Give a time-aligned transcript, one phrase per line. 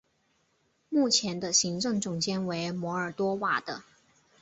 [0.89, 3.83] 目前的行政总监为摩尔多瓦的。